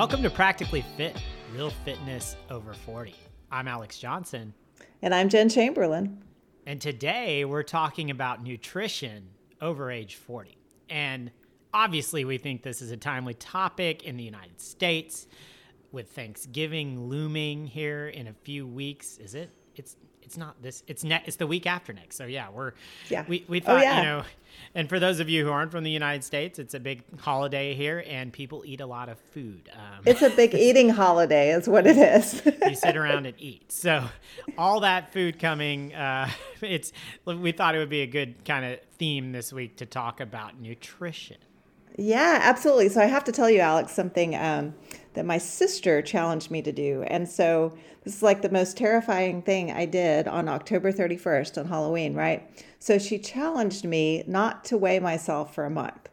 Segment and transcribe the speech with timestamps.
[0.00, 1.14] Welcome to Practically Fit,
[1.52, 3.14] Real Fitness Over 40.
[3.52, 4.54] I'm Alex Johnson.
[5.02, 6.24] And I'm Jen Chamberlain.
[6.64, 9.28] And today we're talking about nutrition
[9.60, 10.56] over age 40.
[10.88, 11.30] And
[11.74, 15.26] obviously, we think this is a timely topic in the United States
[15.92, 19.18] with Thanksgiving looming here in a few weeks.
[19.18, 19.50] Is it?
[19.76, 19.96] It's
[20.30, 22.14] it's not this it's net it's the week after next.
[22.14, 22.72] So yeah we're
[23.08, 23.24] yeah.
[23.26, 23.98] we, we oh, thought oh, yeah.
[23.98, 24.22] you know
[24.76, 27.74] and for those of you who aren't from the united states it's a big holiday
[27.74, 29.68] here and people eat a lot of food.
[29.74, 32.42] Um, it's a big eating holiday is what it is.
[32.70, 33.72] You sit around and eat.
[33.72, 34.04] So
[34.56, 36.92] all that food coming uh, it's
[37.24, 40.60] we thought it would be a good kind of theme this week to talk about
[40.60, 41.38] nutrition.
[41.98, 42.88] Yeah absolutely.
[42.90, 44.74] So i have to tell you alex something um,
[45.20, 47.02] that my sister challenged me to do.
[47.02, 51.66] And so this is like the most terrifying thing I did on October 31st on
[51.66, 52.48] Halloween, right?
[52.78, 56.08] So she challenged me not to weigh myself for a month.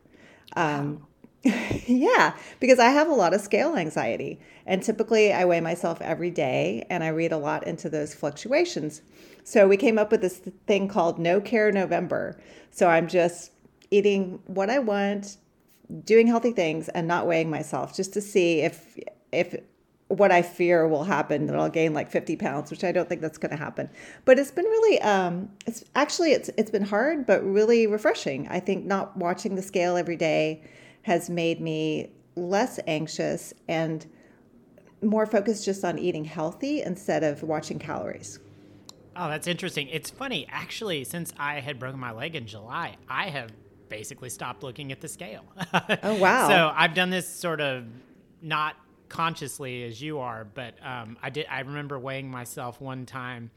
[0.58, 1.08] Um,
[1.44, 4.42] yeah, because I have a lot of scale anxiety.
[4.66, 9.02] And typically I weigh myself every day and I read a lot into those fluctuations.
[9.46, 12.38] So we came up with this thing called No Care November.
[12.72, 13.52] So I'm just
[13.90, 15.38] eating what I want,
[16.04, 18.98] doing healthy things and not weighing myself just to see if
[19.32, 19.56] if
[20.10, 23.22] what I fear will happen that I'll gain like 50 pounds, which I don't think
[23.22, 23.90] that's going to happen.
[24.24, 28.48] But it's been really, um, it's actually it's it's been hard, but really refreshing.
[28.48, 30.64] I think not watching the scale every day
[31.04, 34.06] has made me less anxious and
[35.02, 38.40] more focused just on eating healthy instead of watching calories.
[39.16, 39.88] Oh, that's interesting.
[39.90, 43.52] It's funny, actually, since I had broken my leg in July, I have
[43.90, 45.46] basically stopped looking at the scale.
[46.04, 46.48] oh wow!
[46.48, 47.86] So I've done this sort of
[48.42, 48.76] not
[49.10, 51.46] consciously as you are, but um, I did.
[51.50, 53.52] I remember weighing myself one time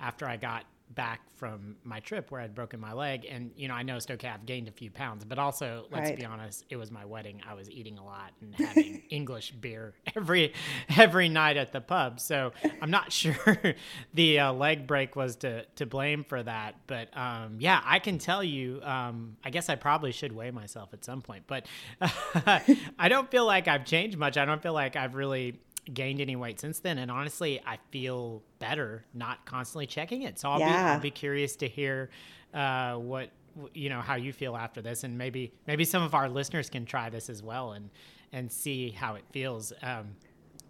[0.00, 0.64] after I got
[0.94, 3.26] back from my trip where I'd broken my leg.
[3.28, 6.18] And, you know, I noticed, okay, I've gained a few pounds, but also, let's right.
[6.18, 7.42] be honest, it was my wedding.
[7.48, 10.54] I was eating a lot and having English beer every,
[10.96, 12.20] every night at the pub.
[12.20, 13.36] So I'm not sure
[14.14, 16.76] the uh, leg break was to, to blame for that.
[16.86, 20.90] But um, yeah, I can tell you, um, I guess I probably should weigh myself
[20.92, 21.66] at some point, but
[22.00, 24.36] I don't feel like I've changed much.
[24.36, 25.60] I don't feel like I've really
[25.92, 26.98] gained any weight since then.
[26.98, 30.38] And honestly, I feel better not constantly checking it.
[30.38, 30.66] So I'll, yeah.
[30.66, 32.10] be, I'll be curious to hear
[32.52, 33.30] uh, what
[33.72, 36.86] you know how you feel after this, and maybe maybe some of our listeners can
[36.86, 37.90] try this as well and
[38.32, 39.72] and see how it feels.
[39.82, 40.16] Um,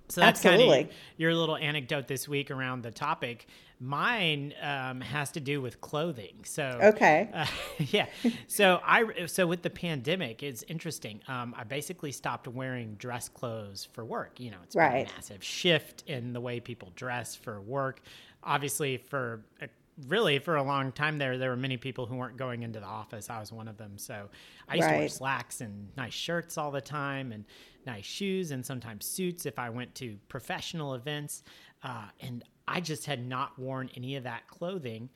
[0.08, 3.46] so that's kind of your little anecdote this week around the topic.
[3.84, 6.36] Mine um, has to do with clothing.
[6.44, 7.46] So okay, uh,
[7.78, 8.06] yeah.
[8.46, 11.20] So I so with the pandemic, it's interesting.
[11.28, 14.40] Um, I basically stopped wearing dress clothes for work.
[14.40, 15.06] You know, it's right.
[15.06, 18.00] a massive shift in the way people dress for work.
[18.42, 19.68] Obviously, for a,
[20.08, 22.86] really for a long time there, there were many people who weren't going into the
[22.86, 23.28] office.
[23.30, 23.98] I was one of them.
[23.98, 24.28] So
[24.66, 24.92] I used right.
[24.92, 27.44] to wear slacks and nice shirts all the time and
[27.86, 31.42] nice shoes and sometimes suits if I went to professional events.
[31.82, 35.10] Uh, and I just had not worn any of that clothing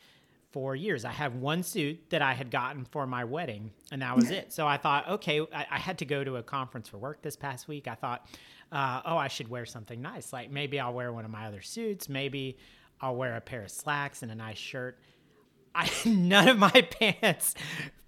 [0.53, 1.05] for years.
[1.05, 4.53] I had one suit that I had gotten for my wedding, and that was it.
[4.53, 7.37] So I thought, okay, I, I, had to go to a conference for work this
[7.37, 7.87] past week.
[7.87, 8.27] I thought,
[8.73, 10.33] uh, oh, I should wear something nice.
[10.33, 12.09] Like maybe I'll wear one of my other suits.
[12.09, 12.57] Maybe
[13.01, 14.99] I'll wear a pair of slacks and a nice shirt.
[15.79, 17.55] I none of my pants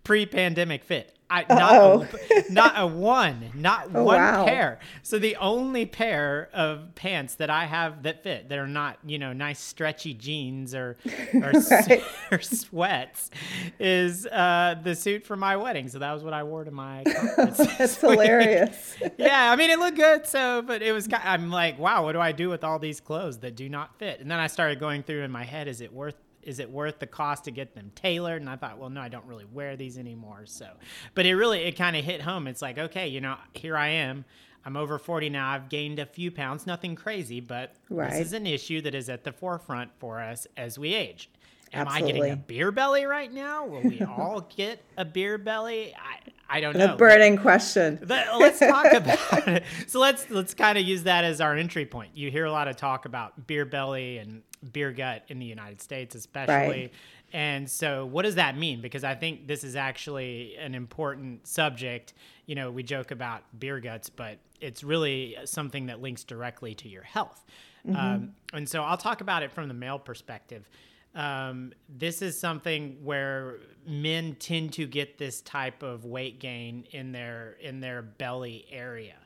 [0.03, 1.17] pre-pandemic fit.
[1.33, 4.45] I, not, a, not a one, not oh, one wow.
[4.45, 4.81] pair.
[5.05, 9.21] So the only pair of pants that I have that fit, that are not, you
[9.21, 10.97] know, nice stretchy jeans or
[11.33, 12.03] or, right.
[12.33, 13.31] or sweats,
[13.79, 15.87] is uh, the suit for my wedding.
[15.87, 17.59] So that was what I wore to my conference.
[17.79, 18.97] That's hilarious.
[19.17, 20.27] yeah, I mean, it looked good.
[20.27, 21.09] So, but it was.
[21.13, 24.19] I'm like, wow, what do I do with all these clothes that do not fit?
[24.19, 26.99] And then I started going through in my head, is it worth is it worth
[26.99, 28.41] the cost to get them tailored?
[28.41, 30.43] And I thought, well, no, I don't really wear these anymore.
[30.47, 30.69] So,
[31.15, 32.47] but it really, it kind of hit home.
[32.47, 34.25] It's like, okay, you know, here I am.
[34.65, 35.51] I'm over 40 now.
[35.51, 38.11] I've gained a few pounds, nothing crazy, but right.
[38.11, 41.31] this is an issue that is at the forefront for us as we age.
[41.73, 42.13] Am Absolutely.
[42.13, 43.65] I getting a beer belly right now?
[43.65, 45.95] Will we all get a beer belly?
[45.95, 46.89] I, I don't know.
[46.89, 48.01] The burning question.
[48.09, 49.63] let's talk about it.
[49.87, 52.11] So let's let's kind of use that as our entry point.
[52.17, 55.81] You hear a lot of talk about beer belly and beer gut in the United
[55.81, 56.55] States, especially.
[56.55, 56.93] Right.
[57.33, 58.81] And so, what does that mean?
[58.81, 62.15] Because I think this is actually an important subject.
[62.47, 66.89] You know, we joke about beer guts, but it's really something that links directly to
[66.89, 67.45] your health.
[67.87, 67.97] Mm-hmm.
[67.97, 70.69] Um, and so, I'll talk about it from the male perspective.
[71.15, 77.13] Um, this is something where men tend to get this type of weight gain in
[77.13, 79.17] their in their belly area.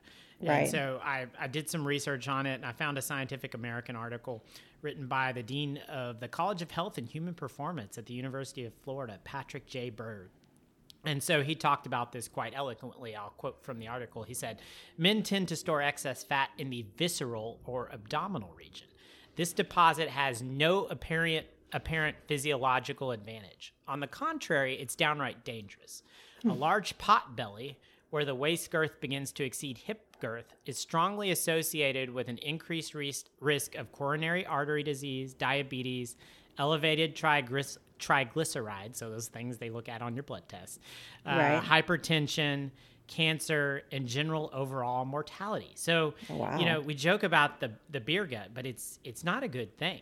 [0.41, 0.61] Right.
[0.61, 3.97] And so I, I did some research on it and I found a Scientific American
[3.97, 4.43] article
[4.85, 8.65] written by the Dean of the College of Health and Human Performance at the University
[8.65, 9.91] of Florida, Patrick J.
[9.91, 10.31] Bird.
[11.07, 13.17] And so he talked about this quite eloquently.
[13.17, 14.23] I'll quote from the article.
[14.23, 14.61] He said,
[14.97, 18.87] Men tend to store excess fat in the visceral or abdominal region.
[19.37, 23.75] This deposit has no apparent, apparent physiological advantage.
[23.89, 26.03] On the contrary, it's downright dangerous.
[26.43, 26.51] Hmm.
[26.51, 27.79] A large pot belly,
[28.11, 32.95] where the waist girth begins to exceed hip girth, is strongly associated with an increased
[33.41, 36.17] risk of coronary artery disease, diabetes,
[36.59, 40.81] elevated triglycerides triglycerides, so those things they look at on your blood test,
[41.25, 41.63] uh, right.
[41.63, 42.71] hypertension,
[43.07, 45.73] cancer, and general overall mortality.
[45.75, 46.59] So, wow.
[46.59, 49.77] you know, we joke about the the beer gut, but it's it's not a good
[49.77, 50.01] thing.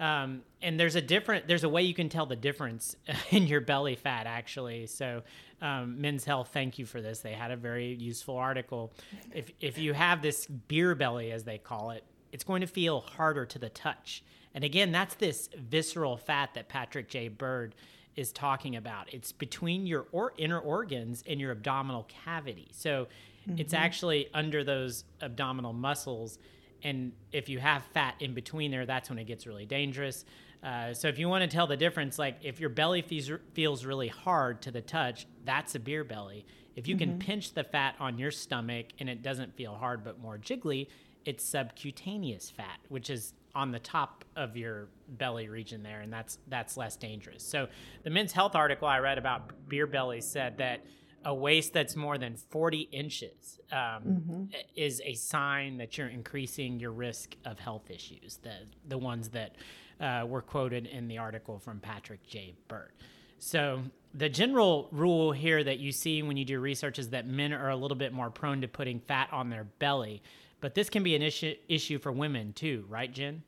[0.00, 2.96] Um, and there's a different there's a way you can tell the difference
[3.30, 4.86] in your belly fat actually.
[4.86, 5.22] So,
[5.62, 7.20] um, Men's Health, thank you for this.
[7.20, 8.92] They had a very useful article.
[9.32, 13.00] If if you have this beer belly, as they call it, it's going to feel
[13.00, 14.24] harder to the touch
[14.54, 17.28] and again, that's this visceral fat that Patrick J.
[17.28, 17.74] Bird
[18.14, 19.12] is talking about.
[19.12, 22.68] It's between your or inner organs and your abdominal cavity.
[22.70, 23.08] So
[23.48, 23.58] mm-hmm.
[23.58, 26.38] it's actually under those abdominal muscles.
[26.84, 30.24] And if you have fat in between there, that's when it gets really dangerous.
[30.62, 33.84] Uh, so if you want to tell the difference, like if your belly feels, feels
[33.84, 36.46] really hard to the touch, that's a beer belly.
[36.76, 37.10] If you mm-hmm.
[37.12, 40.88] can pinch the fat on your stomach and it doesn't feel hard but more jiggly,
[41.24, 46.38] it's subcutaneous fat, which is on the top of your belly region there, and that's
[46.48, 47.42] that's less dangerous.
[47.42, 47.68] So
[48.02, 50.84] the Men's Health article I read about beer bellies said that
[51.24, 54.44] a waist that's more than 40 inches um, mm-hmm.
[54.76, 58.38] is a sign that you're increasing your risk of health issues.
[58.42, 58.54] The
[58.88, 59.56] the ones that
[60.00, 62.54] uh, were quoted in the article from Patrick J.
[62.68, 62.92] Bird.
[63.38, 63.82] So
[64.14, 67.70] the general rule here that you see when you do research is that men are
[67.70, 70.22] a little bit more prone to putting fat on their belly.
[70.60, 73.42] But this can be an issue issue for women too, right, Jen?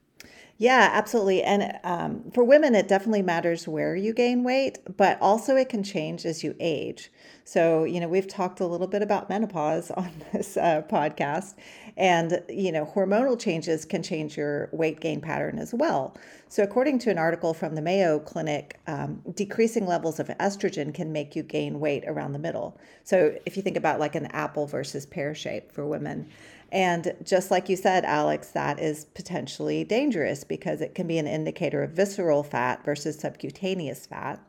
[0.59, 1.43] Yeah, absolutely.
[1.43, 5.83] And um, for women, it definitely matters where you gain weight, but also it can
[5.83, 7.11] change as you age.
[7.45, 11.55] So, you know, we've talked a little bit about menopause on this uh, podcast,
[11.99, 16.17] and, you know, hormonal changes can change your weight gain pattern as well.
[16.49, 21.13] So, according to an article from the Mayo Clinic, um, decreasing levels of estrogen can
[21.13, 22.79] make you gain weight around the middle.
[23.05, 26.29] So, if you think about like an apple versus pear shape for women,
[26.73, 31.27] and just like you said, Alex, that is potentially dangerous because it can be an
[31.27, 34.41] indicator of visceral fat versus subcutaneous fat.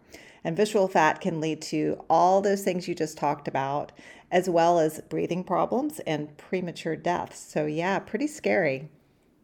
[0.44, 3.92] And visceral fat can lead to all those things you just talked about,
[4.32, 7.40] as well as breathing problems and premature deaths.
[7.40, 8.90] So, yeah, pretty scary.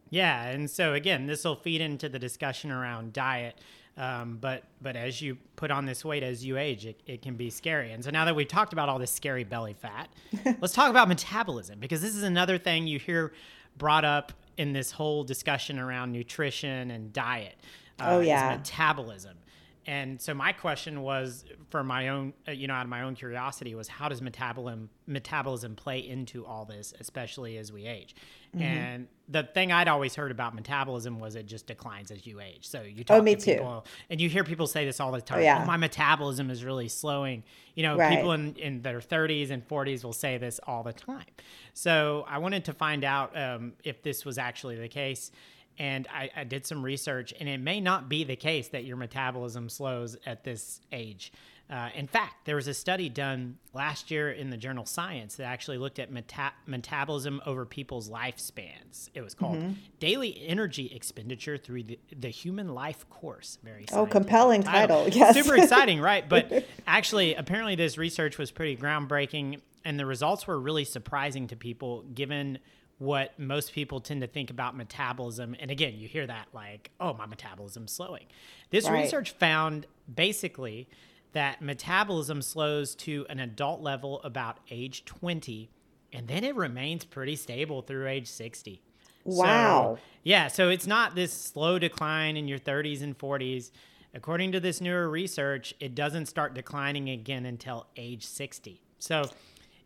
[0.09, 0.45] Yeah.
[0.45, 3.59] And so, again, this will feed into the discussion around diet.
[3.95, 7.36] Um, but but as you put on this weight as you age, it, it can
[7.36, 7.92] be scary.
[7.92, 10.10] And so now that we've talked about all this scary belly fat,
[10.62, 13.34] let's talk about metabolism because this is another thing you hear
[13.78, 17.56] brought up in this whole discussion around nutrition and diet.
[18.00, 19.38] Uh, oh yeah, metabolism.
[19.85, 23.15] And so my question was, for my own, uh, you know, out of my own
[23.15, 28.15] curiosity, was how does metabolism metabolism play into all this, especially as we age?
[28.56, 28.63] Mm-hmm.
[28.63, 32.68] And the thing I'd always heard about metabolism was it just declines as you age.
[32.68, 35.21] So you talk oh, me to people, and you hear people say this all the
[35.21, 35.39] time.
[35.39, 35.63] Oh, yeah.
[35.63, 37.44] Oh, my metabolism is really slowing.
[37.75, 38.15] You know, right.
[38.15, 41.25] people in, in their 30s and 40s will say this all the time.
[41.74, 45.31] So I wanted to find out um, if this was actually the case
[45.77, 48.97] and I, I, did some research, and it may not be the case that your
[48.97, 51.31] metabolism slows at this age.
[51.69, 55.45] Uh, in fact, there was a study done last year in the journal Science that
[55.45, 59.09] actually looked at meta- metabolism over people's lifespans.
[59.15, 59.73] It was called mm-hmm.
[59.99, 63.57] Daily Energy Expenditure Through the, the Human Life Course.
[63.63, 65.06] Very oh, compelling title.
[65.06, 65.18] title.
[65.18, 66.27] Yes, super exciting, right?
[66.27, 71.56] But actually, apparently, this research was pretty groundbreaking, and the results were really surprising to
[71.56, 72.59] people given
[73.00, 75.56] what most people tend to think about metabolism.
[75.59, 78.26] And again, you hear that like, oh, my metabolism's slowing.
[78.69, 79.04] This right.
[79.04, 80.88] research found basically
[81.33, 85.69] that metabolism slows to an adult level about age 20,
[86.14, 88.81] and then it remains pretty stable through age 60.
[89.26, 89.95] Wow.
[89.95, 93.71] So, yeah, so it's not this slow decline in your 30s and 40s.
[94.14, 98.80] According to this newer research, it doesn't start declining again until age 60.
[99.00, 99.23] So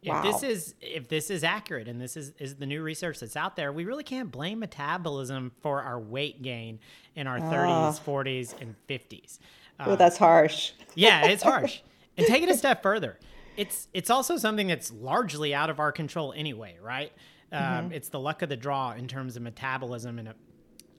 [0.05, 0.19] Wow.
[0.19, 3.35] If this is if this is accurate and this is, is the new research that's
[3.35, 6.79] out there, we really can't blame metabolism for our weight gain
[7.15, 7.41] in our uh.
[7.41, 9.39] 30s, 40s, and 50s.
[9.79, 10.71] oh, that's harsh.
[10.95, 11.81] yeah, it's harsh.
[12.17, 13.19] And take it a step further.
[13.57, 17.11] It's it's also something that's largely out of our control anyway, right?
[17.51, 17.93] Um, mm-hmm.
[17.93, 20.19] It's the luck of the draw in terms of metabolism.
[20.19, 20.33] And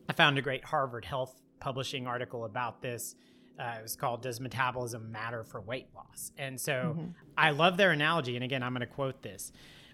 [0.09, 3.15] I found a great Harvard Health publishing article about this
[3.59, 7.07] uh, it was called "Does Metabolism Matter for Weight Loss?" And so mm-hmm.
[7.37, 8.35] I love their analogy.
[8.37, 9.53] And again, I'm going to quote this.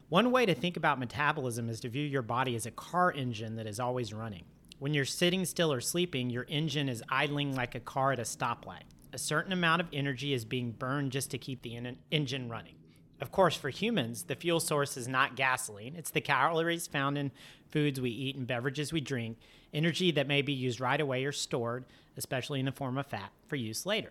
[0.08, 3.56] One way to think about metabolism is to view your body as a car engine
[3.56, 4.44] that is always running.
[4.78, 8.22] When you're sitting still or sleeping, your engine is idling like a car at a
[8.22, 8.82] stoplight.
[9.14, 12.74] a certain amount of energy is being burned just to keep the en- engine running.
[13.20, 17.30] Of course, for humans, the fuel source is not gasoline, it's the calories found in
[17.70, 19.38] foods we eat and beverages we drink,
[19.72, 21.84] energy that may be used right away or stored,
[22.16, 24.10] especially in the form of fat, for use later.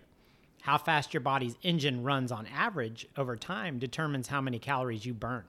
[0.62, 5.12] How fast your body's engine runs on average over time determines how many calories you
[5.12, 5.44] burn.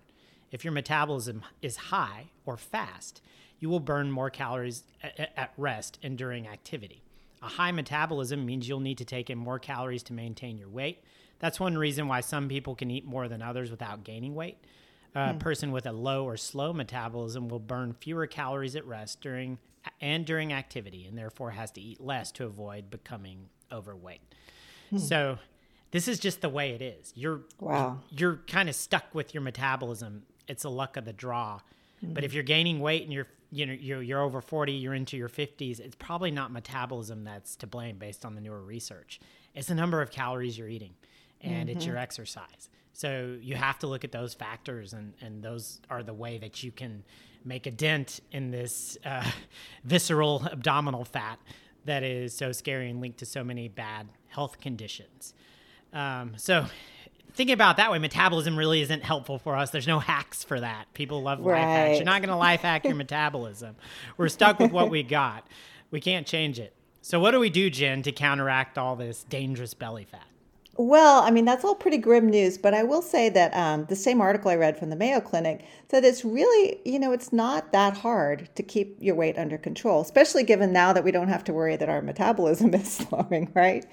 [0.52, 3.22] If your metabolism is high or fast,
[3.60, 4.84] you will burn more calories
[5.38, 7.02] at rest and during activity.
[7.42, 11.04] A high metabolism means you'll need to take in more calories to maintain your weight.
[11.40, 14.58] That's one reason why some people can eat more than others without gaining weight.
[15.14, 15.38] A hmm.
[15.38, 19.60] person with a low or slow metabolism will burn fewer calories at rest during
[20.02, 24.22] and during activity and therefore has to eat less to avoid becoming overweight.
[24.90, 24.98] Hmm.
[24.98, 25.40] So
[25.92, 27.14] this is just the way it is.
[27.16, 28.00] You're wow.
[28.10, 30.24] You're kind of stuck with your metabolism.
[30.48, 31.60] It's a luck of the draw.
[32.04, 32.14] Mm-hmm.
[32.14, 35.16] But if you're gaining weight and you're you know you're, you're over 40, you're into
[35.18, 39.20] your 50s, it's probably not metabolism that's to blame based on the newer research.
[39.54, 40.96] It's the number of calories you're eating
[41.42, 41.78] and mm-hmm.
[41.78, 42.70] it's your exercise.
[42.96, 46.64] So you have to look at those factors and and those are the way that
[46.64, 47.04] you can
[47.44, 49.30] make a dent in this uh,
[49.84, 51.38] visceral abdominal fat
[51.84, 55.34] that is so scary and linked to so many bad health conditions.
[55.94, 56.66] Um, so
[57.34, 59.70] thinking about that way, metabolism really isn't helpful for us.
[59.70, 60.92] There's no hacks for that.
[60.94, 61.60] People love right.
[61.60, 61.98] life hacks.
[61.98, 63.76] You're not going to life hack your metabolism.
[64.18, 65.46] We're stuck with what we got.
[65.92, 66.74] We can't change it.
[67.02, 70.26] So what do we do, Jen, to counteract all this dangerous belly fat?
[70.78, 73.96] Well, I mean, that's all pretty grim news, but I will say that um, the
[73.96, 77.72] same article I read from the Mayo Clinic said it's really, you know, it's not
[77.72, 81.46] that hard to keep your weight under control, especially given now that we don't have
[81.46, 83.86] to worry that our metabolism is slowing, right?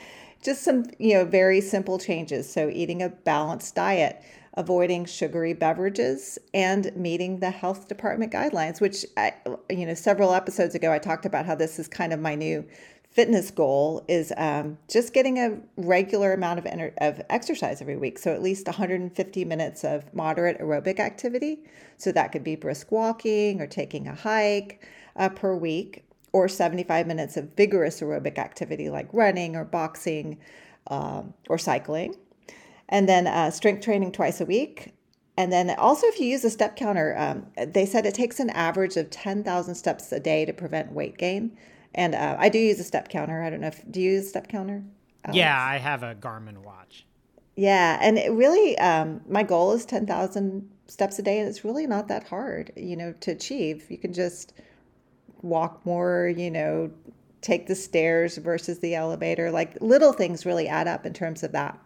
[0.42, 2.52] Just some, you know, very simple changes.
[2.52, 4.20] So, eating a balanced diet,
[4.54, 9.34] avoiding sugary beverages, and meeting the health department guidelines, which, I,
[9.70, 12.66] you know, several episodes ago, I talked about how this is kind of my new
[13.12, 18.18] fitness goal is um, just getting a regular amount of, ener- of exercise every week.
[18.18, 21.60] So at least 150 minutes of moderate aerobic activity.
[21.98, 27.06] So that could be brisk walking or taking a hike uh, per week, or 75
[27.06, 30.38] minutes of vigorous aerobic activity like running or boxing
[30.86, 32.16] um, or cycling.
[32.88, 34.94] And then uh, strength training twice a week.
[35.36, 38.50] And then also, if you use a step counter, um, they said it takes an
[38.50, 41.56] average of 10,000 steps a day to prevent weight gain.
[41.94, 43.42] And uh, I do use a step counter.
[43.42, 44.82] I don't know if do you use a step counter?
[45.24, 45.36] Alex?
[45.36, 47.06] Yeah, I have a Garmin watch.
[47.54, 51.64] Yeah, and it really, um, my goal is ten thousand steps a day, and it's
[51.64, 53.90] really not that hard, you know, to achieve.
[53.90, 54.54] You can just
[55.42, 56.90] walk more, you know,
[57.42, 59.50] take the stairs versus the elevator.
[59.50, 61.78] Like little things really add up in terms of that.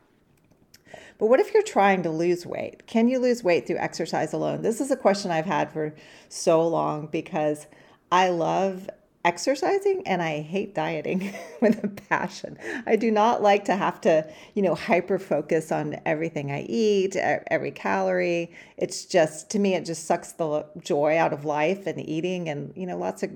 [1.19, 2.87] But what if you're trying to lose weight?
[2.87, 4.63] Can you lose weight through exercise alone?
[4.63, 5.95] This is a question I've had for
[6.29, 7.67] so long because
[8.13, 8.89] I love
[9.27, 12.57] exercising and I hate dieting with a passion.
[12.87, 17.17] I do not like to have to, you know, hyper focus on everything I eat,
[17.17, 18.53] every calorie.
[18.77, 22.73] It's just to me it just sucks the joy out of life and eating and,
[22.77, 23.31] you know, lots of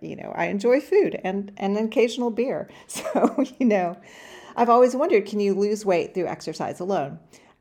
[0.00, 2.68] you know, I enjoy food and and an occasional beer.
[2.86, 3.96] So, you know,
[4.54, 7.18] I've always wondered can you lose weight through exercise alone?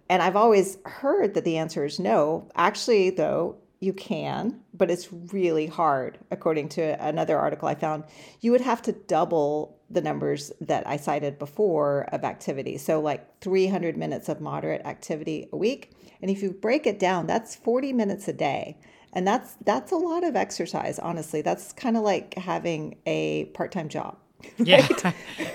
[0.09, 2.47] And I've always heard that the answer is no.
[2.55, 6.17] Actually, though, you can, but it's really hard.
[6.31, 8.03] According to another article I found,
[8.41, 12.77] you would have to double the numbers that I cited before of activity.
[12.77, 15.93] So, like 300 minutes of moderate activity a week.
[16.21, 18.77] And if you break it down, that's 40 minutes a day.
[19.13, 21.41] And that's that's a lot of exercise, honestly.
[21.41, 24.17] That's kind of like having a part-time job.
[24.57, 24.87] Yeah,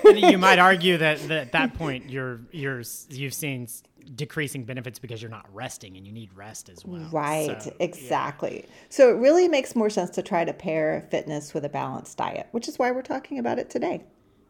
[0.03, 3.67] you might argue that, that at that point you're you're you've seen
[4.15, 7.07] decreasing benefits because you're not resting and you need rest as well.
[7.11, 8.61] Right, so, exactly.
[8.63, 8.75] Yeah.
[8.89, 12.47] So it really makes more sense to try to pair fitness with a balanced diet,
[12.51, 14.03] which is why we're talking about it today.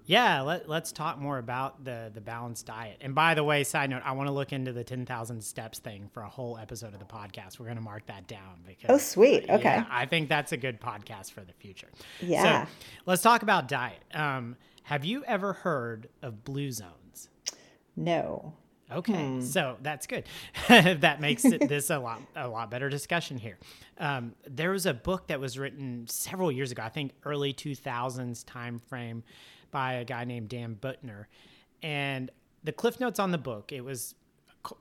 [0.05, 2.97] Yeah, let, us talk more about the the balanced diet.
[3.01, 6.09] And by the way, side note, I want to look into the 10,000 steps thing
[6.13, 7.59] for a whole episode of the podcast.
[7.59, 9.49] We're going to mark that down because Oh, sweet.
[9.49, 9.63] Okay.
[9.63, 11.89] Yeah, I think that's a good podcast for the future.
[12.19, 12.65] Yeah.
[12.65, 12.71] So,
[13.05, 14.03] let's talk about diet.
[14.13, 17.29] Um, have you ever heard of blue zones?
[17.95, 18.53] No.
[18.91, 19.41] Okay, hmm.
[19.41, 20.25] so that's good.
[20.67, 23.57] that makes it, this a lot a lot better discussion here.
[23.97, 27.75] Um, there was a book that was written several years ago, I think early two
[27.75, 29.23] thousands time frame,
[29.71, 31.25] by a guy named Dan Buettner,
[31.81, 32.29] and
[32.63, 34.15] the cliff notes on the book it was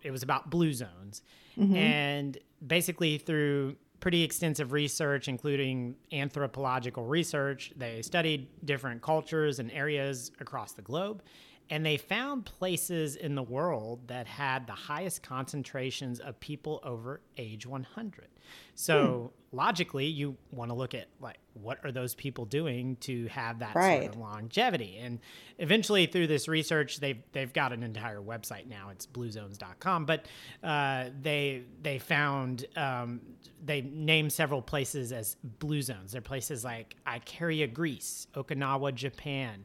[0.03, 1.23] it was about blue zones,
[1.59, 1.75] mm-hmm.
[1.75, 10.33] and basically through pretty extensive research, including anthropological research, they studied different cultures and areas
[10.41, 11.23] across the globe
[11.71, 17.21] and they found places in the world that had the highest concentrations of people over
[17.39, 18.27] age 100.
[18.75, 19.57] So hmm.
[19.57, 23.77] logically, you want to look at like what are those people doing to have that
[23.77, 24.03] right.
[24.03, 24.99] sort of longevity.
[24.99, 25.21] And
[25.59, 28.89] eventually, through this research, they've they've got an entire website now.
[28.91, 30.07] It's bluezones.com.
[30.07, 30.27] But
[30.65, 33.21] uh, they they found um,
[33.65, 36.13] they named several places as blue zones.
[36.13, 39.65] They're places like Icaria, Greece, Okinawa, Japan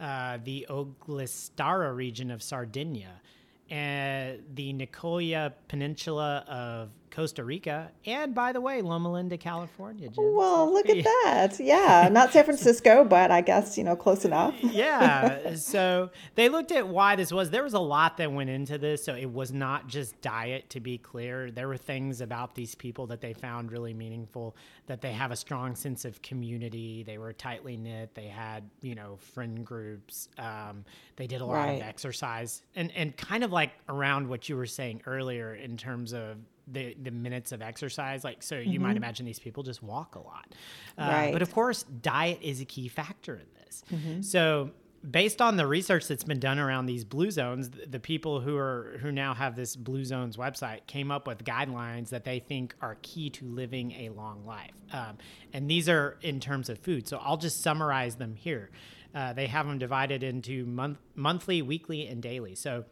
[0.00, 3.20] uh, the Ogliastra region of Sardinia,
[3.68, 10.08] and the Nicoya Peninsula of Costa Rica, and by the way, Loma Linda, California.
[10.08, 10.32] Jen.
[10.34, 11.58] Well, look at that.
[11.58, 14.54] Yeah, not San Francisco, but I guess you know close enough.
[14.62, 15.54] yeah.
[15.56, 17.50] So they looked at why this was.
[17.50, 20.70] There was a lot that went into this, so it was not just diet.
[20.70, 24.56] To be clear, there were things about these people that they found really meaningful.
[24.86, 27.02] That they have a strong sense of community.
[27.02, 28.14] They were tightly knit.
[28.14, 30.28] They had you know friend groups.
[30.38, 30.84] Um,
[31.16, 31.72] they did a lot right.
[31.72, 36.12] of exercise, and and kind of like around what you were saying earlier in terms
[36.12, 36.36] of
[36.70, 38.24] the the minutes of exercise.
[38.24, 38.82] Like so, you mm-hmm.
[38.82, 40.54] might imagine these people just walk a lot.
[40.98, 41.32] Uh, right.
[41.32, 43.82] But of course, diet is a key factor in this.
[43.92, 44.22] Mm-hmm.
[44.22, 44.70] So
[45.08, 48.98] based on the research that's been done around these blue zones the, people who are
[49.00, 52.96] who now have this blue zones website came up with guidelines that they think are
[53.02, 55.16] key to living a long life um,
[55.52, 58.70] and these are in terms of food so i'll just summarize them here
[59.14, 62.84] uh, they have them divided into month, monthly weekly and daily so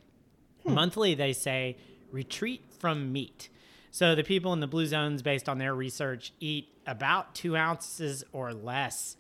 [0.65, 0.73] hmm.
[0.73, 1.77] monthly they say
[2.11, 3.51] retreat from meat
[3.91, 8.25] so the people in the blue zones, based on their research, eat about two ounces
[8.33, 9.17] or less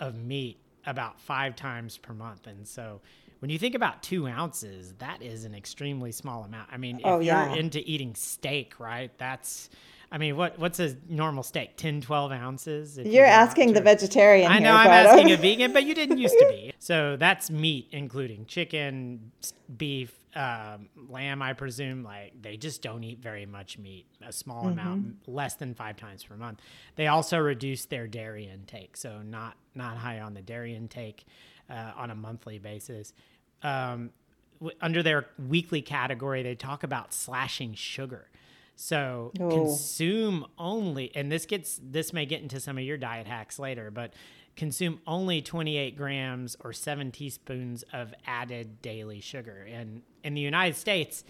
[0.00, 2.46] of meat about five times per month.
[2.46, 3.00] And so
[3.40, 6.70] when you think about two ounces, that is an extremely small amount.
[6.72, 7.48] I mean, oh, if oh, yeah.
[7.50, 9.10] you're into eating steak, right?
[9.18, 9.70] That's
[10.10, 11.76] I mean, what what's a normal steak?
[11.76, 12.98] 10, 12 ounces?
[12.98, 14.50] You're asking the vegetarian.
[14.50, 16.72] I know I'm asking a vegan, but you didn't used to be.
[16.80, 19.32] So that's meat, including chicken,
[19.76, 22.02] beef, um, lamb, I presume.
[22.02, 24.78] Like they just don't eat very much meat, a small mm-hmm.
[24.78, 26.60] amount, less than five times per month.
[26.96, 31.26] They also reduce their dairy intake, so not not high on the dairy intake
[31.68, 33.12] uh, on a monthly basis.
[33.62, 34.10] Um,
[34.60, 38.28] w- under their weekly category, they talk about slashing sugar.
[38.80, 39.48] So oh.
[39.50, 43.90] consume only, and this gets this may get into some of your diet hacks later,
[43.90, 44.14] but
[44.54, 49.66] consume only 28 grams or seven teaspoons of added daily sugar.
[49.68, 51.24] And in the United States,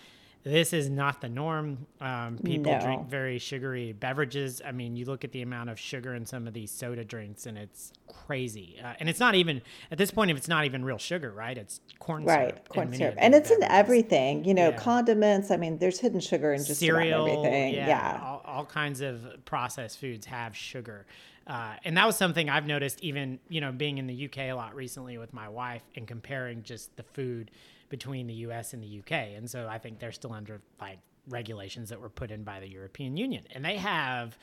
[0.49, 1.87] this is not the norm.
[2.01, 2.81] Um, people no.
[2.81, 4.63] drink very sugary beverages.
[4.65, 7.45] I mean, you look at the amount of sugar in some of these soda drinks,
[7.45, 7.93] and it's
[8.27, 8.81] crazy.
[8.83, 10.31] Uh, and it's not even at this point.
[10.31, 11.57] If it's not even real sugar, right?
[11.57, 12.69] It's corn right, syrup.
[12.71, 13.69] corn syrup, and it's beverages.
[13.69, 14.45] in everything.
[14.47, 14.77] You know, yeah.
[14.77, 15.51] condiments.
[15.51, 17.75] I mean, there's hidden sugar in just Cereal, about everything.
[17.75, 18.21] Yeah, yeah.
[18.25, 21.07] All, all, kinds of processed foods have sugar.
[21.47, 24.53] Uh, and that was something I've noticed, even you know, being in the UK a
[24.53, 27.51] lot recently with my wife, and comparing just the food
[27.89, 29.13] between the US and the UK.
[29.37, 30.99] And so I think they're still under like
[31.29, 33.45] regulations that were put in by the European Union.
[33.55, 34.39] And they have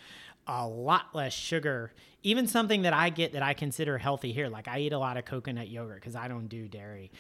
[0.48, 1.92] a lot less sugar,
[2.24, 4.50] even something that I get that I consider healthy here.
[4.50, 7.12] Like I eat a lot of coconut yogurt because I don't do dairy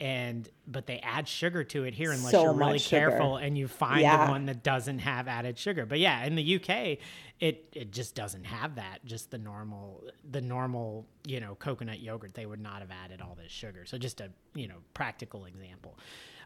[0.00, 3.68] and but they add sugar to it here unless so you're really careful and you
[3.68, 4.24] find yeah.
[4.24, 5.84] the one that doesn't have added sugar.
[5.84, 6.98] But yeah, in the UK,
[7.38, 9.04] it it just doesn't have that.
[9.04, 13.36] Just the normal the normal you know coconut yogurt, they would not have added all
[13.40, 13.84] this sugar.
[13.84, 15.98] So just a you know practical example.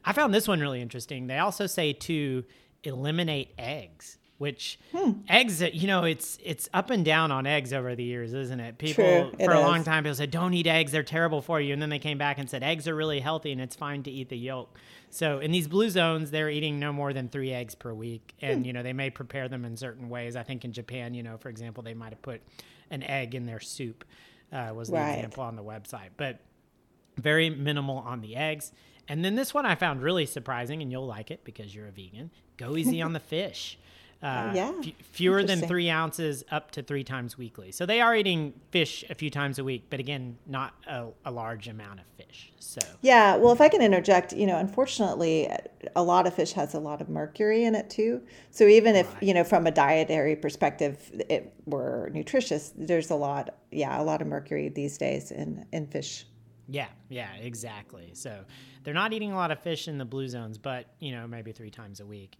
[0.04, 1.28] I found this one really interesting.
[1.28, 2.44] They also say to
[2.82, 5.12] eliminate eggs which hmm.
[5.28, 8.78] eggs you know it's it's up and down on eggs over the years isn't it
[8.78, 9.58] people True, it for is.
[9.58, 11.98] a long time people said don't eat eggs they're terrible for you and then they
[11.98, 14.76] came back and said eggs are really healthy and it's fine to eat the yolk
[15.10, 18.60] so in these blue zones they're eating no more than three eggs per week and
[18.60, 18.64] hmm.
[18.64, 21.36] you know they may prepare them in certain ways i think in japan you know
[21.38, 22.42] for example they might have put
[22.90, 24.04] an egg in their soup
[24.52, 25.14] uh, was the right.
[25.14, 26.40] example on the website but
[27.16, 28.72] very minimal on the eggs
[29.06, 31.92] and then this one i found really surprising and you'll like it because you're a
[31.92, 33.78] vegan go easy on the fish
[34.24, 34.72] uh, yeah.
[34.80, 37.70] F- fewer than three ounces up to three times weekly.
[37.70, 41.30] So they are eating fish a few times a week, but again, not a, a,
[41.30, 42.50] large amount of fish.
[42.58, 45.50] So yeah, well, if I can interject, you know, unfortunately,
[45.94, 48.22] a lot of fish has a lot of mercury in it too.
[48.50, 49.22] So even if right.
[49.22, 54.22] you know, from a dietary perspective, it were nutritious, there's a lot, yeah, a lot
[54.22, 56.24] of mercury these days in in fish.
[56.66, 58.12] Yeah, yeah, exactly.
[58.14, 58.42] So
[58.84, 61.52] they're not eating a lot of fish in the blue zones, but you know, maybe
[61.52, 62.38] three times a week.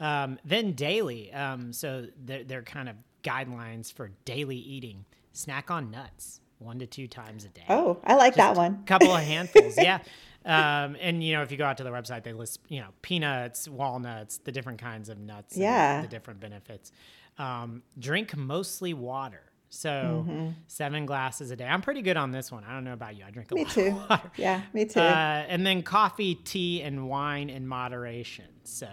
[0.00, 5.04] Um, then daily, um, so they're, they're kind of guidelines for daily eating.
[5.32, 7.64] Snack on nuts one to two times a day.
[7.68, 8.80] Oh, I like Just that one.
[8.82, 10.00] A couple of handfuls, yeah.
[10.44, 12.88] Um, and you know, if you go out to the website, they list you know
[13.02, 16.92] peanuts, walnuts, the different kinds of nuts, yeah, the different benefits.
[17.38, 19.42] Um, drink mostly water.
[19.70, 20.48] So mm-hmm.
[20.68, 21.64] seven glasses a day.
[21.64, 22.62] I'm pretty good on this one.
[22.62, 23.24] I don't know about you.
[23.26, 23.86] I drink a me lot too.
[23.88, 24.30] of water.
[24.36, 25.00] Yeah, me too.
[25.00, 28.46] Uh, and then coffee, tea, and wine in moderation.
[28.62, 28.86] So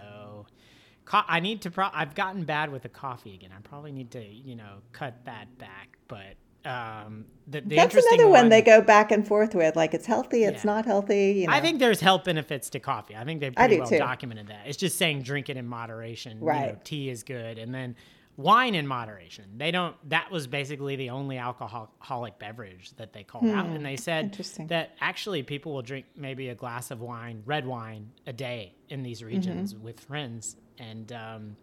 [1.04, 1.70] co- I need to.
[1.70, 3.50] Pro- I've gotten bad with the coffee again.
[3.56, 5.98] I probably need to, you know, cut that back.
[6.08, 6.36] But
[6.68, 9.76] um, the, the that's another one, one, they go back and forth with.
[9.76, 10.72] Like it's healthy, it's yeah.
[10.72, 11.32] not healthy.
[11.32, 11.52] You know.
[11.52, 13.16] I think there's health benefits to coffee.
[13.16, 13.98] I think they've pretty well too.
[13.98, 14.66] documented that.
[14.66, 16.40] It's just saying drink it in moderation.
[16.40, 16.60] Right.
[16.60, 17.96] You know, tea is good, and then
[18.42, 19.44] wine in moderation.
[19.56, 19.96] They don't.
[20.10, 23.54] That was basically the only alcoholic beverage that they called hmm.
[23.54, 24.34] out, and they said
[24.68, 29.02] that actually people will drink maybe a glass of wine, red wine, a day in
[29.02, 29.84] these regions mm-hmm.
[29.84, 31.56] with friends, and um,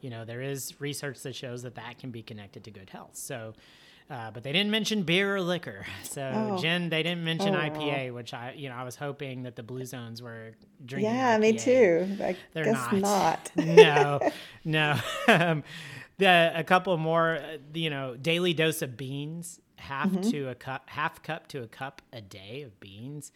[0.00, 3.16] you know there is research that shows that that can be connected to good health.
[3.16, 3.54] So.
[4.08, 5.84] Uh, but they didn't mention beer or liquor.
[6.04, 6.58] So oh.
[6.58, 9.64] Jen, they didn't mention oh, IPA, which I, you know, I was hoping that the
[9.64, 10.52] Blue Zones were
[10.84, 11.12] drinking.
[11.12, 11.40] Yeah, IPA.
[11.40, 12.16] me too.
[12.22, 13.00] I They're guess not.
[13.02, 13.50] not.
[13.56, 14.20] no,
[14.64, 14.98] no.
[15.26, 15.64] um,
[16.18, 20.30] the a couple more, uh, you know, daily dose of beans, half mm-hmm.
[20.30, 23.32] to a cup, half cup to a cup a day of beans.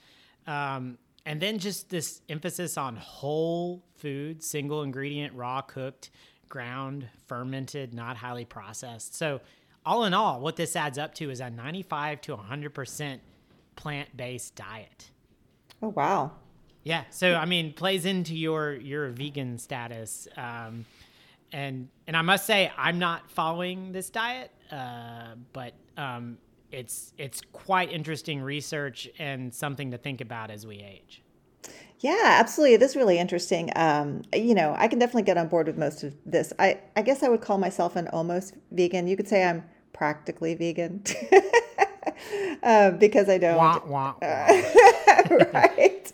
[0.47, 6.11] Um, and then just this emphasis on whole food, single ingredient, raw cooked,
[6.49, 9.15] ground, fermented, not highly processed.
[9.15, 9.41] So
[9.85, 13.19] all in all, what this adds up to is a 95 to 100%
[13.77, 15.11] plant based diet.
[15.83, 16.33] Oh, wow.
[16.83, 17.05] Yeah.
[17.11, 20.27] So, I mean, plays into your, your vegan status.
[20.37, 20.87] Um,
[21.53, 26.39] and, and I must say, I'm not following this diet, uh, but um,
[26.71, 31.23] it's, it's quite interesting research and something to think about as we age.
[32.01, 32.75] Yeah, absolutely.
[32.75, 33.71] It is really interesting.
[33.77, 36.53] Um, you know, I can definitely get on board with most of this.
[36.59, 39.07] I, I guess I would call myself an almost vegan.
[39.07, 41.03] You could say I'm practically vegan
[42.63, 43.57] uh, because I don't.
[43.57, 44.27] Wah, wah, wah.
[45.53, 46.13] right.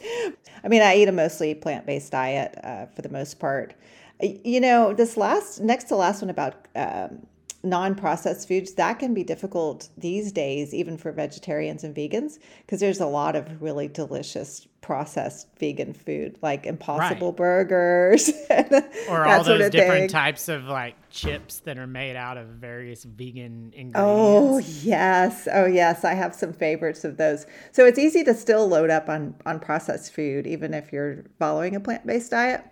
[0.64, 3.74] I mean, I eat a mostly plant based diet uh, for the most part.
[4.20, 7.26] You know, this last, next to last one about um,
[7.66, 13.00] non-processed foods that can be difficult these days even for vegetarians and vegans because there's
[13.00, 17.36] a lot of really delicious processed vegan food like impossible right.
[17.36, 18.30] burgers
[19.08, 20.08] or all those different thing.
[20.08, 23.96] types of like chips that are made out of various vegan ingredients.
[23.96, 25.48] oh yes.
[25.52, 26.04] Oh yes.
[26.04, 27.46] I have some favorites of those.
[27.72, 31.74] So it's easy to still load up on on processed food even if you're following
[31.74, 32.64] a plant-based diet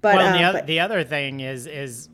[0.00, 2.08] but, well, um, the, other, but, the other thing is is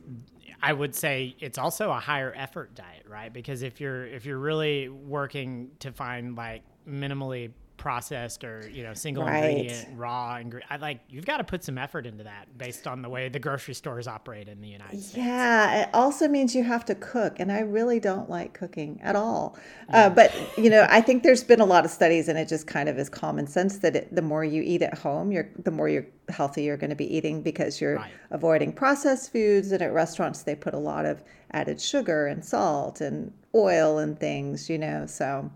[0.62, 3.32] I would say it's also a higher effort diet, right?
[3.32, 8.94] Because if you're if you're really working to find like minimally processed or you know
[8.94, 9.44] single right.
[9.44, 13.02] ingredient raw ingredient I like you've got to put some effort into that based on
[13.02, 15.16] the way the grocery stores operate in the United States.
[15.16, 19.16] Yeah, it also means you have to cook and I really don't like cooking at
[19.16, 19.56] all.
[19.56, 20.06] Uh, yeah.
[20.06, 22.66] Uh, but you know, I think there's been a lot of studies and it just
[22.66, 25.70] kind of is common sense that it, the more you eat at home, you're the
[25.70, 28.10] more you're healthy you're going to be eating because you're right.
[28.30, 33.00] avoiding processed foods and at restaurants they put a lot of added sugar and salt
[33.00, 35.06] and oil and things, you know.
[35.06, 35.50] So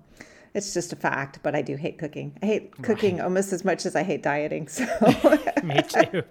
[0.52, 2.36] it's just a fact, but I do hate cooking.
[2.42, 3.24] I hate cooking right.
[3.24, 4.66] almost as much as I hate dieting.
[4.66, 4.84] So
[5.62, 6.22] me too.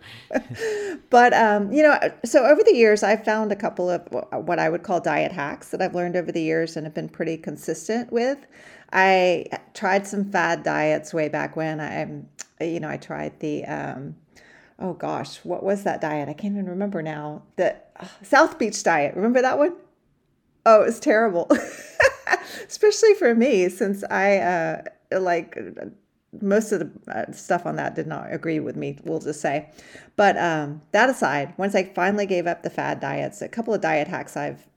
[1.09, 4.01] but um, you know, so over the years, I've found a couple of
[4.45, 7.07] what I would call diet hacks that I've learned over the years and have been
[7.07, 8.39] pretty consistent with.
[8.91, 11.79] I tried some fad diets way back when.
[11.79, 13.65] I, you know, I tried the.
[13.65, 14.15] Um,
[14.79, 16.27] oh gosh, what was that diet?
[16.27, 17.43] I can't even remember now.
[17.55, 19.15] The uh, South Beach diet.
[19.15, 19.75] Remember that one?
[20.65, 21.49] Oh, it was terrible.
[22.67, 24.81] especially for me, since I uh,
[25.19, 25.57] like
[26.41, 29.69] most of the uh, stuff on that did not agree with me, we'll just say.
[30.15, 33.81] But um, that aside, once I finally gave up the fad diets, a couple of
[33.81, 34.67] diet hacks I've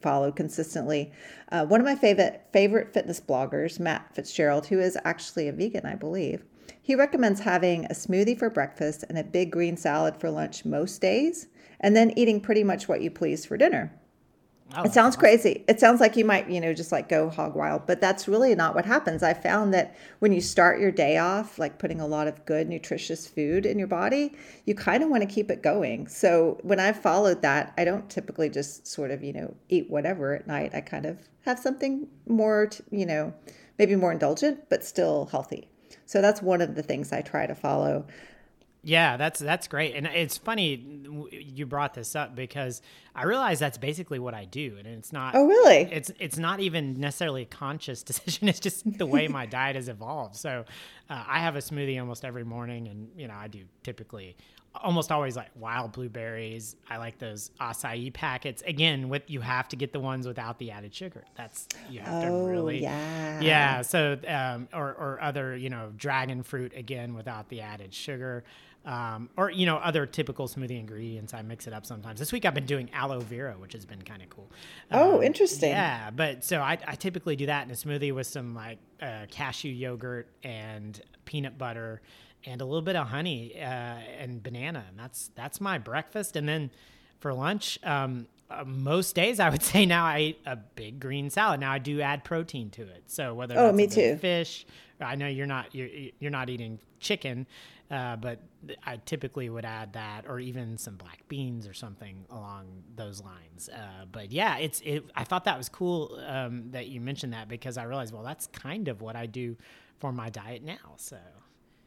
[0.00, 1.12] followed consistently.
[1.50, 5.86] Uh, one of my favorite favorite fitness bloggers, Matt Fitzgerald, who is actually a vegan,
[5.86, 6.44] I believe,
[6.80, 11.00] he recommends having a smoothie for breakfast and a big green salad for lunch most
[11.00, 11.48] days,
[11.80, 13.92] and then eating pretty much what you please for dinner.
[14.76, 15.64] Oh, it sounds crazy.
[15.68, 18.54] It sounds like you might, you know, just like go hog wild, but that's really
[18.54, 19.22] not what happens.
[19.22, 22.68] I found that when you start your day off, like putting a lot of good,
[22.68, 26.06] nutritious food in your body, you kind of want to keep it going.
[26.06, 30.34] So when I've followed that, I don't typically just sort of, you know, eat whatever
[30.34, 30.74] at night.
[30.74, 33.34] I kind of have something more, you know,
[33.78, 35.68] maybe more indulgent, but still healthy.
[36.06, 38.06] So that's one of the things I try to follow.
[38.84, 40.74] Yeah, that's that's great, and it's funny
[41.30, 42.82] you brought this up because
[43.14, 45.34] I realize that's basically what I do, and it's not.
[45.34, 45.82] Oh, really?
[45.92, 48.48] It's it's not even necessarily a conscious decision.
[48.48, 50.36] It's just the way my diet has evolved.
[50.36, 50.64] So,
[51.10, 54.36] uh, I have a smoothie almost every morning, and you know I do typically
[54.74, 56.76] almost always like wild blueberries.
[56.88, 58.62] I like those acai packets.
[58.62, 61.24] Again, with you have to get the ones without the added sugar.
[61.34, 63.82] That's you have oh, to really yeah yeah.
[63.82, 68.44] So um, or or other you know dragon fruit again without the added sugar.
[68.84, 71.34] Um, or you know other typical smoothie ingredients.
[71.34, 72.18] I mix it up sometimes.
[72.18, 74.50] This week I've been doing aloe vera, which has been kind of cool.
[74.90, 75.70] Oh, Um, interesting.
[75.70, 79.26] Yeah, but so I, I typically do that in a smoothie with some like uh,
[79.30, 82.02] cashew yogurt and peanut butter
[82.44, 86.34] and a little bit of honey uh, and banana, and that's that's my breakfast.
[86.34, 86.70] And then
[87.20, 91.30] for lunch, um, uh, most days I would say now I eat a big green
[91.30, 91.60] salad.
[91.60, 94.16] Now I do add protein to it, so whether Oh, me too.
[94.16, 94.66] fish,
[95.02, 95.88] I know you're not you're
[96.18, 97.46] you're not eating chicken.
[97.90, 98.38] Uh, but
[98.86, 102.64] I typically would add that, or even some black beans or something along
[102.96, 103.68] those lines.
[103.68, 105.04] Uh, but yeah, it's it.
[105.14, 108.46] I thought that was cool um, that you mentioned that because I realized, well, that's
[108.46, 109.58] kind of what I do
[109.98, 110.94] for my diet now.
[110.96, 111.18] So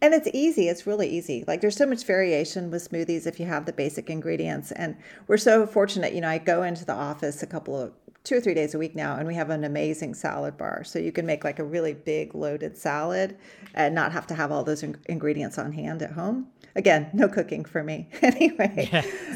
[0.01, 0.67] And it's easy.
[0.67, 1.43] It's really easy.
[1.47, 4.71] Like there's so much variation with smoothies if you have the basic ingredients.
[4.71, 6.13] And we're so fortunate.
[6.13, 7.93] You know, I go into the office a couple of
[8.25, 10.83] two or three days a week now, and we have an amazing salad bar.
[10.83, 13.37] So you can make like a really big loaded salad
[13.73, 16.47] and not have to have all those in- ingredients on hand at home.
[16.75, 18.09] Again, no cooking for me.
[18.21, 18.89] anyway,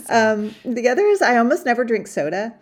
[0.10, 2.54] um, the other is I almost never drink soda.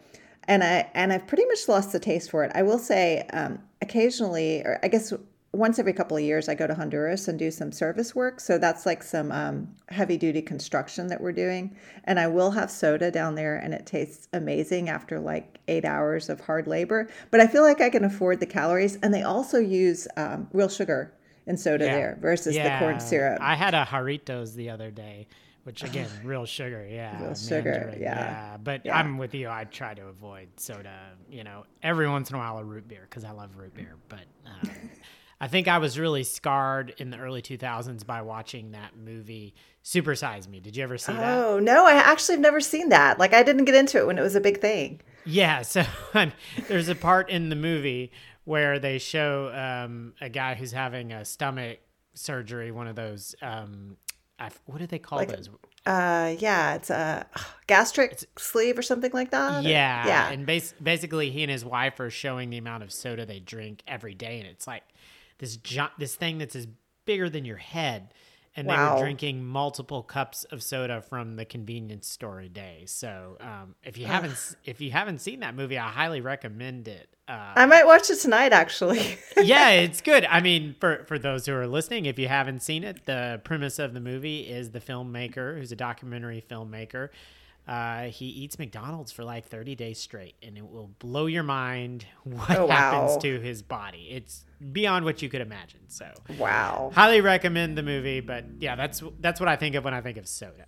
[0.49, 2.51] And I and I've pretty much lost the taste for it.
[2.55, 5.11] I will say, um, occasionally, or I guess
[5.57, 8.39] once every couple of years, I go to Honduras and do some service work.
[8.39, 11.75] So that's like some um, heavy duty construction that we're doing.
[12.05, 16.29] And I will have soda down there, and it tastes amazing after like eight hours
[16.29, 17.09] of hard labor.
[17.31, 18.97] But I feel like I can afford the calories.
[19.01, 21.13] And they also use um, real sugar
[21.47, 21.93] in soda Yeah.
[21.95, 23.39] there versus the corn syrup.
[23.41, 25.27] I had a Jarritos the other day,
[25.63, 26.85] which again, real sugar.
[26.89, 28.57] Yeah, Real sugar, Mandarin, yeah.
[28.63, 28.97] But Yeah.
[28.97, 29.49] I'm with you.
[29.49, 31.13] I try to avoid soda.
[31.29, 33.95] You know, every once in a while a root beer because I love root beer.
[34.07, 34.69] But um,
[35.39, 40.15] I think I was really scarred in the early 2000s by watching that movie Super
[40.15, 40.59] Size Me.
[40.59, 41.37] Did you ever see that?
[41.37, 43.19] oh, no, I actually have never seen that.
[43.19, 45.01] Like, I didn't get into it when it was a big thing.
[45.25, 45.83] Yeah, so
[46.67, 48.11] there's a part in the movie
[48.45, 51.79] where they show um, a guy who's having a stomach
[52.15, 53.35] surgery, one of those.
[53.41, 53.97] Um,
[54.39, 55.49] I, what do they call Like- those?
[55.85, 57.25] Uh, yeah, it's a
[57.65, 59.63] gastric sleeve or something like that.
[59.63, 60.29] or- Yeah, yeah.
[60.29, 63.83] And bas- basically, he and his wife are showing the amount of soda they drink
[63.87, 64.83] every day, and it's like
[65.39, 66.67] this jo- this thing that's as
[67.05, 68.13] bigger than your head.
[68.55, 72.85] And they were drinking multiple cups of soda from the convenience store a day.
[72.87, 77.07] So um, if you haven't if you haven't seen that movie, I highly recommend it.
[77.27, 79.19] Uh, I might watch it tonight, actually.
[79.37, 80.25] yeah, it's good.
[80.25, 83.77] I mean, for for those who are listening, if you haven't seen it, the premise
[83.77, 87.09] of the movie is the filmmaker, who's a documentary filmmaker,
[87.67, 92.05] uh, he eats McDonald's for like 30 days straight, and it will blow your mind
[92.23, 93.17] what Oh, happens wow.
[93.21, 94.07] to his body.
[94.11, 95.81] It's beyond what you could imagine.
[95.87, 96.91] So, wow.
[96.93, 98.21] highly recommend the movie.
[98.21, 100.65] But yeah, that's that's what I think of when I think of soda.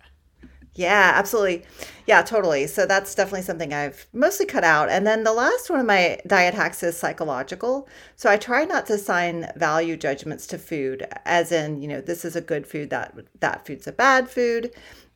[0.74, 1.64] Yeah, absolutely.
[2.06, 2.66] Yeah, totally.
[2.68, 4.88] So that's definitely something I've mostly cut out.
[4.88, 7.88] And then the last one of my diet hacks is psychological.
[8.14, 12.24] So I try not to assign value judgments to food, as in, you know, this
[12.24, 14.72] is a good food, that that food's a bad food.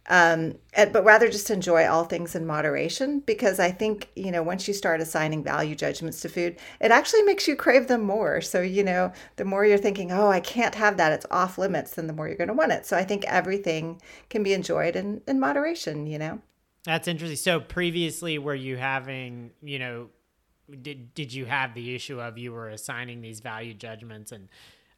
[0.06, 4.68] Um, but rather just enjoy all things in moderation because I think, you know, once
[4.68, 8.42] you start assigning value judgments to food, it actually makes you crave them more.
[8.42, 11.94] So, you know, the more you're thinking, oh, I can't have that, it's off limits,
[11.94, 12.84] then the more you're going to want it.
[12.84, 16.40] So I think everything can be enjoyed in, in moderation, you know?
[16.84, 17.36] That's interesting.
[17.36, 20.08] So previously, were you having, you know,
[20.82, 24.48] did did you have the issue of you were assigning these value judgments and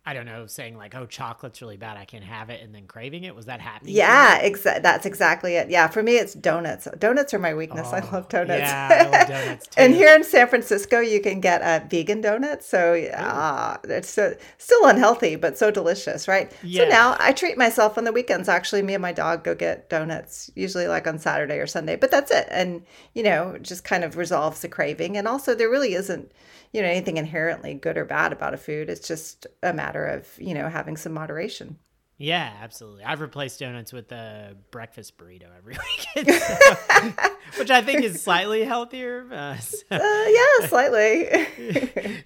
[0.09, 2.87] I don't know, saying like, "Oh, chocolate's really bad, I can't have it," and then
[2.87, 3.35] craving it?
[3.35, 3.95] Was that happening?
[3.97, 5.69] Yeah, exa- that's exactly it.
[5.69, 6.87] Yeah, for me, it's donuts.
[6.99, 7.93] Donuts are my weakness.
[7.93, 8.61] I Oh, love donuts.
[8.61, 12.63] yeah, I love donuts, and here in San Francisco, you can get a vegan donut.
[12.63, 16.53] So uh, it's so, still unhealthy, but so delicious, right?
[16.63, 16.85] Yeah.
[16.85, 18.49] So now I treat myself on the weekends.
[18.49, 21.97] Actually, me and my dog go get donuts, usually like on Saturday or Sunday.
[21.97, 25.17] But that's it, and you know, just kind of resolves the craving.
[25.17, 26.31] And also, there really isn't
[26.73, 28.89] you know anything inherently good or bad about a food.
[28.91, 31.79] It's just a matter of you know having some moderation.
[32.19, 33.05] Yeah, absolutely.
[33.05, 35.77] I've replaced donuts with a breakfast burrito every
[36.17, 37.11] weekend, so-
[37.59, 39.27] which I think is slightly healthier.
[39.31, 41.29] Uh, so- Uh, yeah, slightly.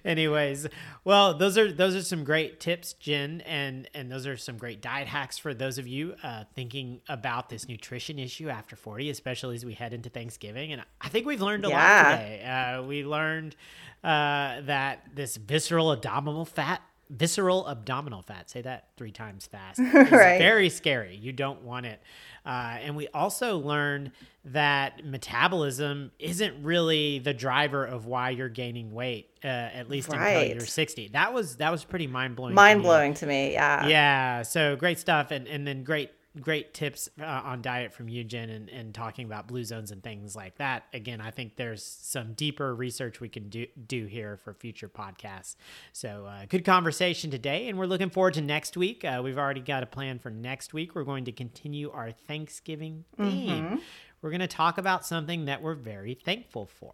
[0.05, 0.67] Anyways,
[1.03, 4.81] well, those are those are some great tips, Jen, and and those are some great
[4.81, 9.55] diet hacks for those of you uh, thinking about this nutrition issue after forty, especially
[9.55, 10.71] as we head into Thanksgiving.
[10.71, 12.43] And I think we've learned a lot today.
[12.43, 13.57] Uh, we learned
[14.05, 16.81] uh, that this visceral abdominal fat.
[17.11, 18.49] Visceral abdominal fat.
[18.49, 19.79] Say that three times fast.
[19.81, 20.37] Is Right.
[20.39, 21.15] very scary.
[21.17, 22.01] You don't want it.
[22.45, 24.11] Uh, and we also learned
[24.45, 30.43] that metabolism isn't really the driver of why you're gaining weight, uh, at least until
[30.45, 31.09] you're 60.
[31.09, 32.55] That was that was pretty mind blowing.
[32.55, 33.51] Mind blowing to me.
[33.53, 33.85] Yeah.
[33.87, 34.41] Yeah.
[34.43, 38.49] So great stuff, and and then great great tips uh, on diet from you, Jen,
[38.49, 40.83] and, and talking about blue zones and things like that.
[40.93, 45.55] Again, I think there's some deeper research we can do, do here for future podcasts.
[45.91, 49.03] So, uh, good conversation today, and we're looking forward to next week.
[49.03, 50.95] Uh, we've already got a plan for next week.
[50.95, 53.65] We're going to continue our Thanksgiving theme.
[53.65, 53.75] Mm-hmm.
[54.21, 56.93] We're going to talk about something that we're very thankful for,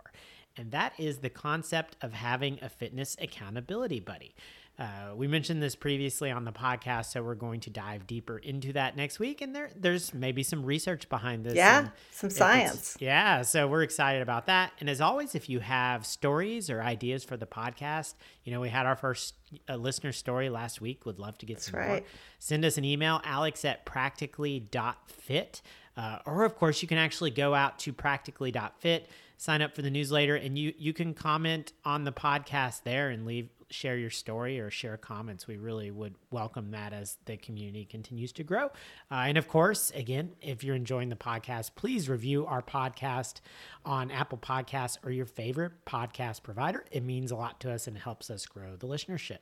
[0.55, 4.33] and that is the concept of having a fitness accountability buddy.
[4.79, 8.73] Uh, we mentioned this previously on the podcast, so we're going to dive deeper into
[8.73, 9.41] that next week.
[9.41, 11.55] And there, there's maybe some research behind this.
[11.55, 12.95] Yeah, some science.
[12.99, 14.71] Yeah, so we're excited about that.
[14.79, 18.13] And as always, if you have stories or ideas for the podcast,
[18.43, 19.33] you know, we had our first
[19.67, 21.07] uh, listener story last week.
[21.07, 21.87] Would love to get That's some right.
[21.87, 22.01] more.
[22.37, 25.61] Send us an email, alex at practically.fit.
[25.95, 29.89] Uh, or, of course, you can actually go out to practically.fit, sign up for the
[29.89, 34.59] newsletter, and you, you can comment on the podcast there and leave share your story
[34.59, 35.47] or share comments.
[35.47, 38.65] We really would welcome that as the community continues to grow.
[39.11, 43.41] Uh, and of course, again, if you're enjoying the podcast, please review our podcast
[43.85, 46.85] on Apple Podcasts or your favorite podcast provider.
[46.91, 49.39] It means a lot to us and helps us grow the listenership.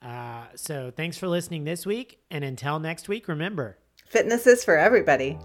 [0.00, 2.20] Uh, so thanks for listening this week.
[2.30, 5.38] And until next week, remember fitness is for everybody.